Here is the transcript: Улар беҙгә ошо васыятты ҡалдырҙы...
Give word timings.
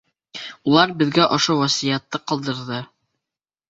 Улар 0.71 0.95
беҙгә 1.03 1.29
ошо 1.39 1.59
васыятты 1.61 2.25
ҡалдырҙы... 2.29 2.85